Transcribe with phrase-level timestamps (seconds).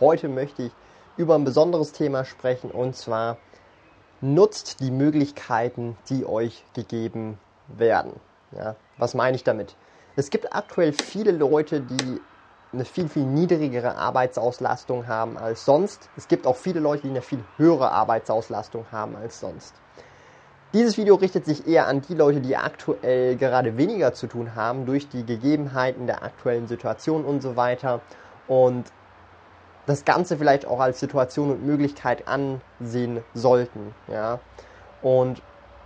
[0.00, 0.72] Heute möchte ich
[1.18, 3.36] über ein besonderes Thema sprechen und zwar
[4.22, 7.36] nutzt die Möglichkeiten, die euch gegeben
[7.68, 8.12] werden.
[8.56, 9.76] Ja, was meine ich damit?
[10.16, 12.18] Es gibt aktuell viele Leute, die
[12.72, 16.08] eine viel, viel niedrigere Arbeitsauslastung haben als sonst.
[16.16, 19.74] Es gibt auch viele Leute, die eine viel höhere Arbeitsauslastung haben als sonst.
[20.72, 24.86] Dieses Video richtet sich eher an die Leute, die aktuell gerade weniger zu tun haben
[24.86, 28.00] durch die Gegebenheiten der aktuellen Situation und so weiter.
[28.46, 28.84] Und
[29.86, 33.94] das Ganze vielleicht auch als Situation und Möglichkeit ansehen sollten.
[34.08, 34.40] Ja?
[35.02, 35.42] Und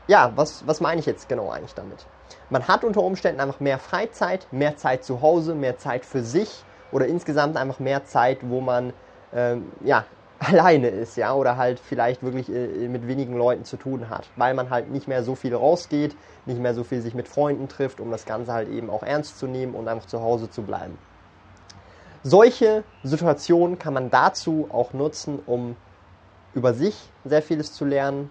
[0.07, 2.07] ja, was, was meine ich jetzt genau eigentlich damit?
[2.51, 6.65] Man hat unter Umständen einfach mehr Freizeit, mehr Zeit zu Hause, mehr Zeit für sich
[6.93, 8.93] oder insgesamt einfach mehr Zeit, wo man
[9.35, 10.05] ähm, ja,
[10.39, 14.55] alleine ist, ja, oder halt vielleicht wirklich äh, mit wenigen Leuten zu tun hat, weil
[14.55, 18.01] man halt nicht mehr so viel rausgeht, nicht mehr so viel sich mit Freunden trifft,
[18.01, 20.99] um das Ganze halt eben auch ernst zu nehmen und einfach zu Hause zu bleiben.
[22.27, 25.77] Solche Situationen kann man dazu auch nutzen, um
[26.55, 28.31] über sich sehr vieles zu lernen,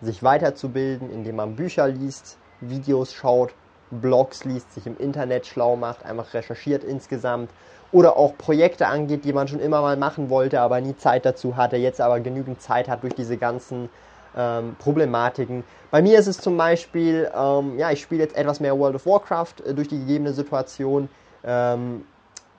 [0.00, 3.54] sich weiterzubilden, indem man Bücher liest, Videos schaut,
[3.90, 7.50] Blogs liest, sich im Internet schlau macht, einfach recherchiert insgesamt
[7.92, 11.54] oder auch Projekte angeht, die man schon immer mal machen wollte, aber nie Zeit dazu
[11.54, 13.90] hatte, jetzt aber genügend Zeit hat durch diese ganzen
[14.34, 15.64] ähm, Problematiken.
[15.90, 19.04] Bei mir ist es zum Beispiel, ähm, ja, ich spiele jetzt etwas mehr World of
[19.04, 21.10] Warcraft äh, durch die gegebene Situation.
[21.44, 22.04] Ähm,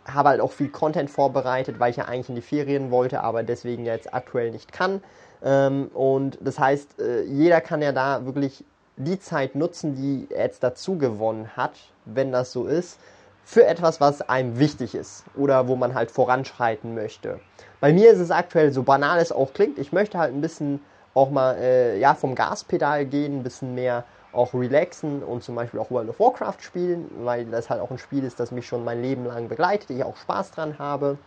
[0.05, 3.43] habe halt auch viel Content vorbereitet, weil ich ja eigentlich in die Ferien wollte, aber
[3.43, 5.01] deswegen jetzt aktuell nicht kann.
[5.43, 8.63] Ähm, und das heißt, äh, jeder kann ja da wirklich
[8.97, 11.73] die Zeit nutzen, die er jetzt dazu gewonnen hat,
[12.05, 12.99] wenn das so ist,
[13.43, 17.39] für etwas, was einem wichtig ist oder wo man halt voranschreiten möchte.
[17.79, 20.79] Bei mir ist es aktuell so banal es auch klingt, ich möchte halt ein bisschen
[21.15, 25.79] auch mal äh, ja, vom Gaspedal gehen, ein bisschen mehr auch relaxen und zum Beispiel
[25.79, 28.83] auch World of Warcraft spielen, weil das halt auch ein Spiel ist, das mich schon
[28.83, 31.17] mein Leben lang begleitet, ich auch Spaß dran habe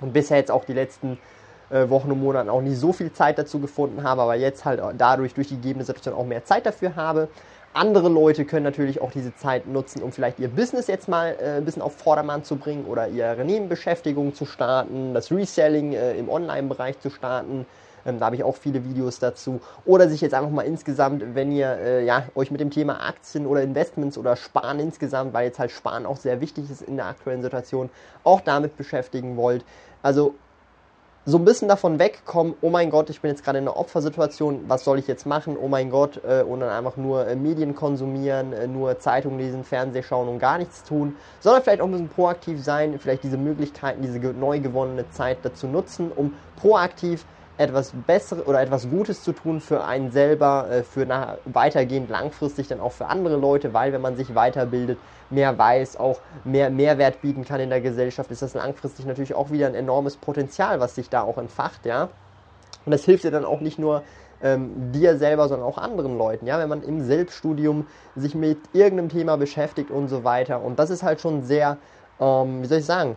[0.00, 1.18] und bisher jetzt auch die letzten
[1.70, 4.80] äh, Wochen und Monaten auch nicht so viel Zeit dazu gefunden habe, aber jetzt halt
[4.96, 7.28] dadurch durch die gegebene Situation auch mehr Zeit dafür habe.
[7.74, 11.56] Andere Leute können natürlich auch diese Zeit nutzen, um vielleicht ihr Business jetzt mal äh,
[11.58, 16.28] ein bisschen auf Vordermann zu bringen oder ihre Nebenbeschäftigung zu starten, das Reselling äh, im
[16.28, 17.66] Online-Bereich zu starten,
[18.06, 19.60] ähm, da habe ich auch viele Videos dazu.
[19.84, 23.46] Oder sich jetzt einfach mal insgesamt, wenn ihr äh, ja, euch mit dem Thema Aktien
[23.46, 27.06] oder Investments oder Sparen insgesamt, weil jetzt halt Sparen auch sehr wichtig ist in der
[27.06, 27.90] aktuellen Situation,
[28.24, 29.64] auch damit beschäftigen wollt.
[30.02, 30.34] Also
[31.28, 34.64] so ein bisschen davon wegkommen, oh mein Gott, ich bin jetzt gerade in einer Opfersituation,
[34.66, 37.74] was soll ich jetzt machen, oh mein Gott, äh, und dann einfach nur äh, Medien
[37.74, 41.90] konsumieren, äh, nur Zeitung lesen, Fernseh schauen und gar nichts tun, sondern vielleicht auch ein
[41.90, 47.26] bisschen proaktiv sein, vielleicht diese Möglichkeiten, diese neu gewonnene Zeit dazu nutzen, um proaktiv
[47.58, 52.68] etwas Besseres oder etwas Gutes zu tun für einen selber, äh, für nach, weitergehend langfristig
[52.68, 54.96] dann auch für andere Leute, weil wenn man sich weiterbildet,
[55.28, 59.50] mehr weiß, auch mehr Mehrwert bieten kann in der Gesellschaft, ist das langfristig natürlich auch
[59.50, 62.08] wieder ein enormes Potenzial, was sich da auch entfacht, ja.
[62.86, 64.02] Und das hilft dir dann auch nicht nur
[64.40, 69.08] ähm, dir selber, sondern auch anderen Leuten, ja, wenn man im Selbststudium sich mit irgendeinem
[69.08, 70.62] Thema beschäftigt und so weiter.
[70.62, 71.76] Und das ist halt schon sehr,
[72.20, 73.16] ähm, wie soll ich sagen,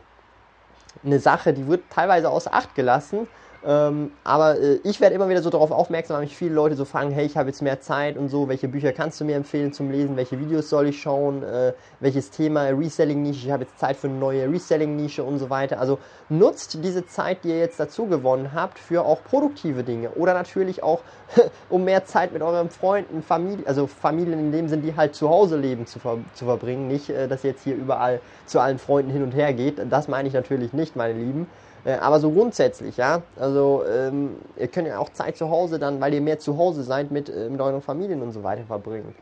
[1.05, 3.27] eine Sache, die wird teilweise außer Acht gelassen
[3.63, 6.83] ähm, aber äh, ich werde immer wieder so darauf aufmerksam, weil mich viele Leute so
[6.83, 9.71] fragen, hey, ich habe jetzt mehr Zeit und so, welche Bücher kannst du mir empfehlen
[9.71, 13.97] zum Lesen, welche Videos soll ich schauen, äh, welches Thema, Reselling-Nische, ich habe jetzt Zeit
[13.97, 15.79] für eine neue Reselling-Nische und so weiter.
[15.79, 20.33] Also nutzt diese Zeit, die ihr jetzt dazu gewonnen habt, für auch produktive Dinge oder
[20.33, 21.01] natürlich auch,
[21.69, 25.29] um mehr Zeit mit euren Freunden, Familie, also Familien in dem Sinn, die halt zu
[25.29, 26.87] Hause leben, zu, ver zu verbringen.
[26.87, 29.75] Nicht, äh, dass ihr jetzt hier überall zu allen Freunden hin und her geht.
[29.91, 31.47] Das meine ich natürlich nicht, meine Lieben.
[31.83, 33.21] Äh, aber so grundsätzlich, ja.
[33.37, 36.83] Also ähm, ihr könnt ja auch Zeit zu Hause dann, weil ihr mehr zu Hause
[36.83, 39.15] seid, mit, äh, mit euren Familien und so weiter verbringen.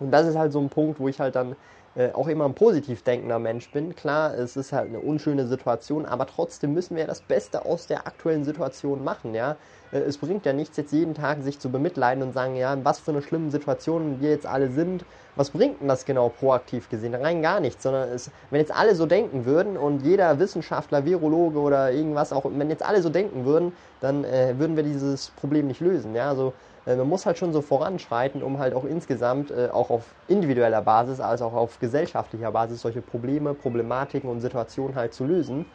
[0.00, 1.56] Und das ist halt so ein Punkt, wo ich halt dann
[1.94, 3.94] äh, auch immer ein positiv denkender Mensch bin.
[3.96, 8.06] Klar, es ist halt eine unschöne Situation, aber trotzdem müssen wir das Beste aus der
[8.06, 9.56] aktuellen Situation machen, ja.
[9.92, 12.98] Äh, es bringt ja nichts, jetzt jeden Tag sich zu bemitleiden und sagen, ja, was
[12.98, 15.04] für eine schlimme Situation wir jetzt alle sind.
[15.36, 17.14] Was bringt denn das genau proaktiv gesehen?
[17.14, 21.60] Rein gar nichts, sondern es, wenn jetzt alle so denken würden und jeder Wissenschaftler, Virologe
[21.60, 25.68] oder irgendwas auch, wenn jetzt alle so denken würden, dann äh, würden wir dieses Problem
[25.68, 26.28] nicht lösen, ja.
[26.28, 26.54] Also
[26.86, 30.82] äh, man muss halt schon so voranschreiten, um halt auch insgesamt, äh, auch auf individueller
[30.82, 35.66] Basis als auch auf gesellschaftlicher Basis solche Probleme, Problematiken und Situationen halt zu lösen.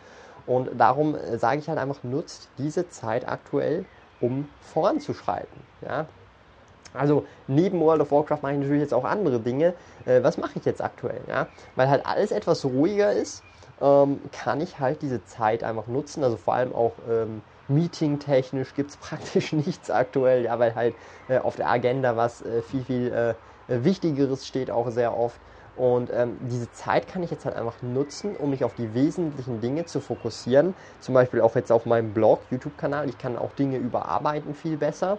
[0.45, 3.85] Und darum äh, sage ich halt einfach, nutzt diese Zeit aktuell,
[4.23, 5.61] um voranzuschreiten.
[5.81, 6.05] Ja?
[6.93, 9.73] Also neben World of Warcraft mache ich natürlich jetzt auch andere Dinge.
[10.05, 11.21] Äh, was mache ich jetzt aktuell?
[11.27, 11.47] Ja?
[11.75, 13.43] Weil halt alles etwas ruhiger ist,
[13.81, 16.23] ähm, kann ich halt diese Zeit einfach nutzen.
[16.23, 20.95] Also vor allem auch ähm, Meeting-technisch gibt es praktisch nichts aktuell, ja, weil halt
[21.27, 23.33] äh, auf der Agenda was äh, viel, viel äh,
[23.67, 25.39] Wichtigeres steht auch sehr oft.
[25.75, 29.59] Und ähm, diese Zeit kann ich jetzt halt einfach nutzen, um mich auf die wesentlichen
[29.59, 30.75] Dinge zu fokussieren.
[30.99, 33.09] Zum Beispiel auch jetzt auf meinem Blog, YouTube-Kanal.
[33.09, 35.17] Ich kann auch Dinge überarbeiten viel besser.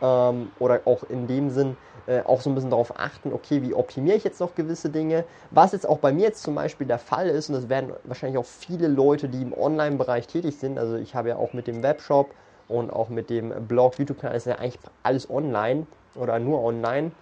[0.00, 1.76] Ähm, oder auch in dem Sinn
[2.06, 5.24] äh, auch so ein bisschen darauf achten, okay, wie optimiere ich jetzt noch gewisse Dinge.
[5.52, 8.38] Was jetzt auch bei mir jetzt zum Beispiel der Fall ist, und das werden wahrscheinlich
[8.38, 10.78] auch viele Leute, die im Online-Bereich tätig sind.
[10.78, 12.34] Also ich habe ja auch mit dem Webshop
[12.66, 17.12] und auch mit dem Blog, YouTube-Kanal ist ja eigentlich alles online oder nur online.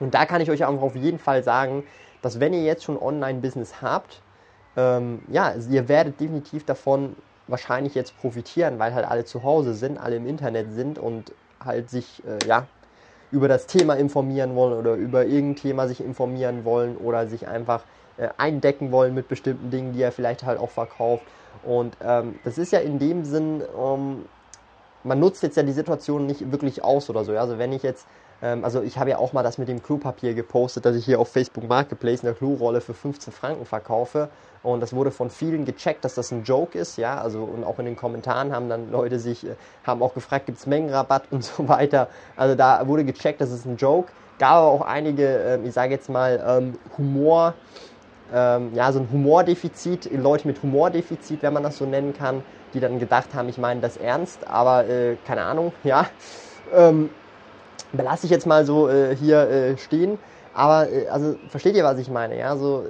[0.00, 1.84] Und da kann ich euch einfach auf jeden Fall sagen,
[2.22, 4.20] dass wenn ihr jetzt schon Online-Business habt,
[4.76, 7.16] ähm, ja, ihr werdet definitiv davon
[7.46, 11.32] wahrscheinlich jetzt profitieren, weil halt alle zu Hause sind, alle im Internet sind und
[11.64, 12.66] halt sich äh, ja
[13.30, 17.82] über das Thema informieren wollen oder über irgendein Thema sich informieren wollen oder sich einfach
[18.16, 21.24] äh, eindecken wollen mit bestimmten Dingen, die er vielleicht halt auch verkauft.
[21.62, 24.24] Und ähm, das ist ja in dem Sinn, ähm,
[25.04, 27.32] man nutzt jetzt ja die Situation nicht wirklich aus oder so.
[27.32, 27.40] Ja?
[27.40, 28.06] Also wenn ich jetzt
[28.42, 31.20] ähm, also ich habe ja auch mal das mit dem Klopapier gepostet, dass ich hier
[31.20, 34.28] auf Facebook Marketplace eine Klorolle für 15 Franken verkaufe.
[34.62, 37.20] Und das wurde von vielen gecheckt, dass das ein Joke ist, ja.
[37.20, 39.54] Also und auch in den Kommentaren haben dann Leute sich, äh,
[39.84, 42.08] haben auch gefragt, gibt es Mengenrabatt und so weiter.
[42.36, 44.12] Also da wurde gecheckt, das ist ein Joke.
[44.38, 47.54] Gab aber auch einige, äh, ich sage jetzt mal, ähm, Humor,
[48.32, 52.42] ähm, ja, so ein Humordefizit, Leute mit Humordefizit, wenn man das so nennen kann,
[52.74, 56.06] die dann gedacht haben, ich meine das ernst, aber äh, keine Ahnung, ja.
[56.74, 57.10] Ähm,
[57.92, 60.18] belasse ich jetzt mal so äh, hier äh, stehen.
[60.54, 62.38] Aber äh, also versteht ihr, was ich meine?
[62.38, 62.84] Ja, so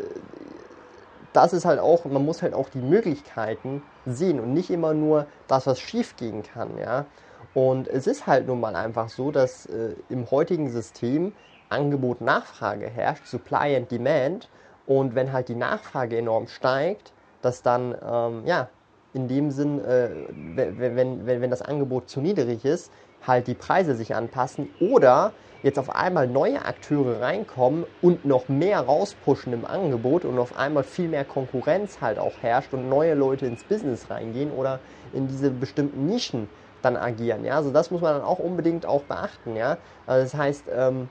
[1.33, 5.27] das ist halt auch, man muss halt auch die Möglichkeiten sehen und nicht immer nur
[5.47, 6.79] das, was schief gehen kann.
[6.79, 7.06] Ja,
[7.55, 11.33] und es ist halt nun mal einfach so, dass äh, im heutigen System
[11.71, 14.49] Angebot-Nachfrage herrscht, Supply and Demand.
[14.87, 17.12] Und wenn halt die Nachfrage enorm steigt,
[17.43, 18.69] dass dann ähm, ja
[19.12, 20.09] in dem Sinn, äh,
[20.55, 25.79] wenn, wenn, wenn das Angebot zu niedrig ist, halt die Preise sich anpassen oder jetzt
[25.79, 31.09] auf einmal neue Akteure reinkommen und noch mehr rauspushen im Angebot und auf einmal viel
[31.09, 34.82] mehr Konkurrenz halt auch herrscht und neue Leute ins Business reingehen oder
[35.12, 36.49] in diese bestimmten Nischen
[36.81, 37.44] dann agieren.
[37.44, 39.56] Ja, also das muss man dann auch unbedingt auch beachten.
[39.56, 41.11] Ja, also das heißt, ähm,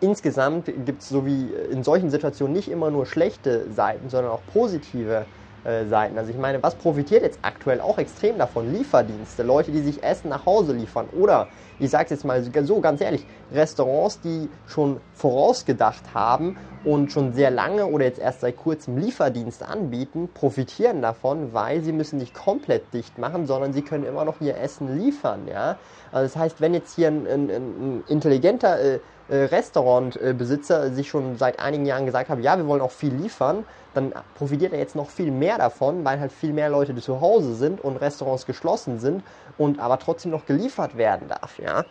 [0.00, 4.46] insgesamt gibt es so wie in solchen Situationen nicht immer nur schlechte Seiten, sondern auch
[4.46, 5.28] positive
[5.64, 6.18] äh, Seiten.
[6.18, 8.72] Also ich meine, was profitiert jetzt aktuell auch extrem davon?
[8.72, 12.80] Lieferdienste, Leute, die sich Essen nach Hause liefern oder, ich sage es jetzt mal so
[12.80, 18.56] ganz ehrlich, Restaurants, die schon vorausgedacht haben und schon sehr lange oder jetzt erst seit
[18.56, 24.04] kurzem Lieferdienst anbieten, profitieren davon, weil sie müssen nicht komplett dicht machen, sondern sie können
[24.04, 25.48] immer noch ihr Essen liefern.
[25.48, 25.76] Ja?
[26.12, 31.36] Also das heißt, wenn jetzt hier ein, ein, ein intelligenter äh, äh, Restaurantbesitzer sich schon
[31.36, 33.64] seit einigen Jahren gesagt haben, ja, wir wollen auch viel liefern,
[33.98, 37.54] dann profitiert er jetzt noch viel mehr davon, weil halt viel mehr Leute zu Hause
[37.54, 39.22] sind und Restaurants geschlossen sind
[39.56, 41.84] und aber trotzdem noch geliefert werden darf, ja.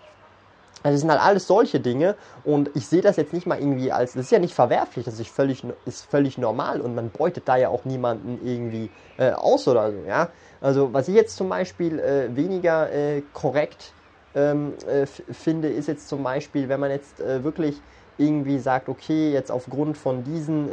[0.83, 2.15] Also das sind halt alles solche Dinge
[2.45, 5.19] und ich sehe das jetzt nicht mal irgendwie als, das ist ja nicht verwerflich, das
[5.19, 9.67] ist völlig, ist völlig normal und man beutet da ja auch niemanden irgendwie äh, aus
[9.67, 10.29] oder so, ja.
[10.61, 13.93] Also was ich jetzt zum Beispiel äh, weniger äh, korrekt
[14.35, 17.81] ähm, äh, finde, ist jetzt zum Beispiel, wenn man jetzt äh, wirklich
[18.17, 20.69] irgendwie sagt, okay, jetzt aufgrund von diesen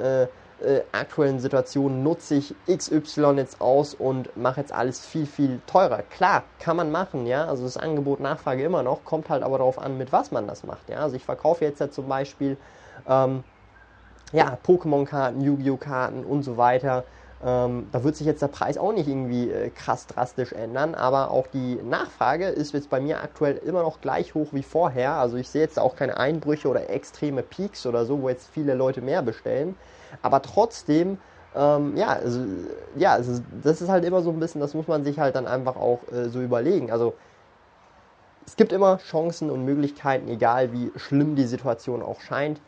[0.60, 6.02] äh, aktuellen Situationen nutze ich XY jetzt aus und mache jetzt alles viel, viel teurer.
[6.02, 7.46] Klar, kann man machen, ja.
[7.46, 10.64] Also das Angebot, Nachfrage immer noch, kommt halt aber darauf an, mit was man das
[10.64, 10.98] macht, ja.
[10.98, 12.56] Also ich verkaufe jetzt ja zum Beispiel
[13.08, 13.44] ähm,
[14.32, 15.76] ja, Pokémon-Karten, Yu-Gi-Oh!
[15.76, 17.04] Karten und so weiter
[17.42, 21.30] ähm, da wird sich jetzt der Preis auch nicht irgendwie äh, krass drastisch ändern, aber
[21.30, 25.12] auch die Nachfrage ist jetzt bei mir aktuell immer noch gleich hoch wie vorher.
[25.12, 28.74] Also ich sehe jetzt auch keine Einbrüche oder extreme Peaks oder so, wo jetzt viele
[28.74, 29.76] Leute mehr bestellen.
[30.22, 31.18] Aber trotzdem,
[31.54, 32.40] ähm, ja, also,
[32.96, 35.46] ja, also das ist halt immer so ein bisschen, das muss man sich halt dann
[35.46, 36.90] einfach auch äh, so überlegen.
[36.90, 37.14] Also
[38.46, 42.60] es gibt immer Chancen und Möglichkeiten, egal wie schlimm die Situation auch scheint.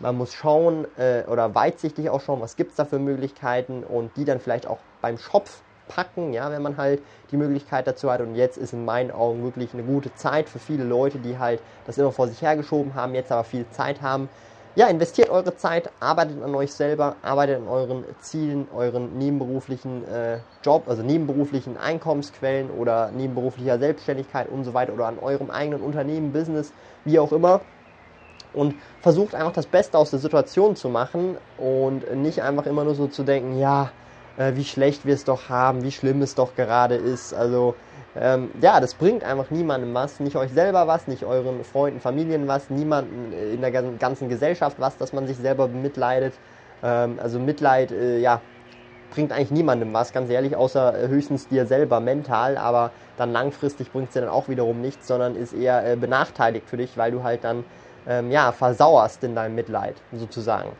[0.00, 4.10] Man muss schauen äh, oder weitsichtig auch schauen, was gibt es da für Möglichkeiten und
[4.16, 8.20] die dann vielleicht auch beim Schopf packen, ja, wenn man halt die Möglichkeit dazu hat.
[8.20, 11.60] Und jetzt ist in meinen Augen wirklich eine gute Zeit für viele Leute, die halt
[11.86, 14.28] das immer vor sich hergeschoben haben, jetzt aber viel Zeit haben.
[14.76, 20.38] Ja, investiert eure Zeit, arbeitet an euch selber, arbeitet an euren Zielen, euren nebenberuflichen äh,
[20.64, 26.32] Job, also nebenberuflichen Einkommensquellen oder nebenberuflicher Selbstständigkeit und so weiter oder an eurem eigenen Unternehmen,
[26.32, 26.72] Business,
[27.04, 27.60] wie auch immer
[28.54, 32.94] und versucht einfach das Beste aus der Situation zu machen und nicht einfach immer nur
[32.94, 33.90] so zu denken, ja,
[34.36, 37.34] äh, wie schlecht wir es doch haben, wie schlimm es doch gerade ist.
[37.34, 37.74] Also
[38.16, 42.46] ähm, ja, das bringt einfach niemandem was, nicht euch selber was, nicht euren Freunden, Familien
[42.46, 46.32] was, niemanden in der ganzen Gesellschaft was, dass man sich selber bemitleidet.
[46.82, 48.40] Ähm, also Mitleid, äh, ja,
[49.10, 53.90] bringt eigentlich niemandem was, ganz ehrlich, außer äh, höchstens dir selber mental, aber dann langfristig
[53.92, 57.12] bringt es dir dann auch wiederum nichts, sondern ist eher äh, benachteiligt für dich, weil
[57.12, 57.64] du halt dann
[58.06, 60.76] ähm, ja, versauerst in deinem Mitleid sozusagen.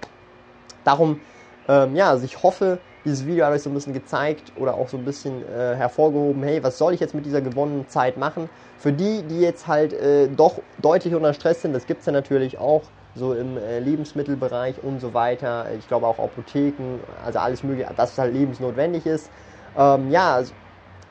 [0.84, 1.22] Darum,
[1.68, 4.88] ähm, ja, also ich hoffe, dieses Video hat euch so ein bisschen gezeigt oder auch
[4.88, 8.48] so ein bisschen äh, hervorgehoben, hey, was soll ich jetzt mit dieser gewonnenen Zeit machen?
[8.76, 12.12] Für die, die jetzt halt äh, doch deutlich unter Stress sind, das gibt es ja
[12.12, 15.72] natürlich auch, so im äh, Lebensmittelbereich und so weiter.
[15.74, 19.30] Ich glaube auch Apotheken, also alles mögliche, das halt lebensnotwendig ist.
[19.76, 20.42] Ähm, ja,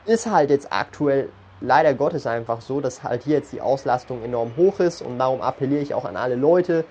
[0.03, 1.32] ist halt jetzt aktuell
[1.63, 5.41] leider Gottes einfach so, dass halt hier jetzt die Auslastung enorm hoch ist und darum
[5.41, 6.84] appelliere ich auch an alle Leute.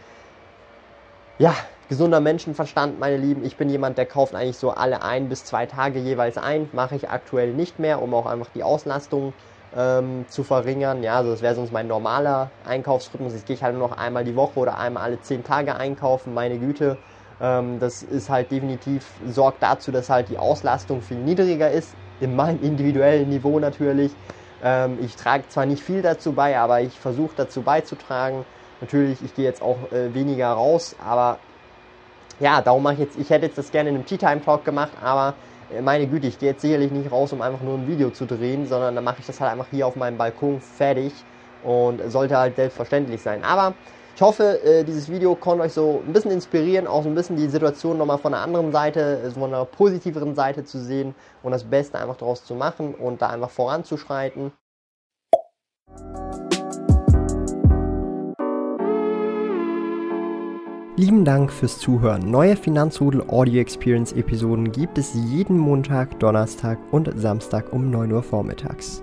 [1.38, 1.54] Ja,
[1.88, 3.44] gesunder Menschenverstand, meine Lieben.
[3.44, 6.68] Ich bin jemand, der kauft eigentlich so alle ein bis zwei Tage jeweils ein.
[6.72, 9.34] Mache ich aktuell nicht mehr, um auch einfach die Auslastung
[9.76, 11.02] ähm, zu verringern.
[11.02, 13.34] Ja, also das wäre sonst mein normaler Einkaufsrhythmus.
[13.34, 16.32] Jetzt gehe ich halt nur noch einmal die Woche oder einmal alle zehn Tage einkaufen.
[16.32, 16.96] Meine Güte,
[17.42, 21.94] ähm, das ist halt definitiv, sorgt dazu, dass halt die Auslastung viel niedriger ist.
[22.20, 24.12] In meinem individuellen Niveau natürlich.
[24.62, 28.44] Ähm, ich trage zwar nicht viel dazu bei, aber ich versuche dazu beizutragen.
[28.80, 31.38] Natürlich, ich gehe jetzt auch äh, weniger raus, aber
[32.40, 34.64] ja, darum mache ich jetzt, ich hätte jetzt das gerne in einem Tea Time Talk
[34.64, 35.34] gemacht, aber
[35.72, 38.26] äh, meine Güte, ich gehe jetzt sicherlich nicht raus, um einfach nur ein Video zu
[38.26, 41.12] drehen, sondern dann mache ich das halt einfach hier auf meinem Balkon fertig
[41.62, 43.44] und sollte halt selbstverständlich sein.
[43.44, 43.74] Aber
[44.14, 47.36] ich hoffe, äh, dieses Video konnte euch so ein bisschen inspirieren, auch so ein bisschen
[47.36, 51.52] die Situation nochmal von einer anderen Seite, so von einer positiveren Seite zu sehen und
[51.52, 54.52] das Beste einfach daraus zu machen und da einfach voranzuschreiten.
[60.96, 62.30] Lieben Dank fürs Zuhören.
[62.30, 68.22] Neue Finanzrudel Audio Experience Episoden gibt es jeden Montag, Donnerstag und Samstag um 9 Uhr
[68.22, 69.02] vormittags.